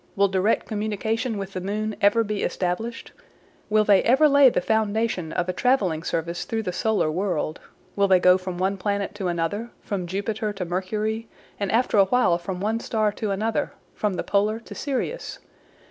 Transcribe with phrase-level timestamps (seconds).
[0.15, 3.11] Will direct communication with the moon ever be established?
[3.69, 7.59] Will they ever lay the foundation of a traveling service through the solar world?
[7.95, 11.27] Will they go from one planet to another, from Jupiter to Mercury,
[11.59, 15.37] and after awhile from one star to another, from the Polar to Sirius?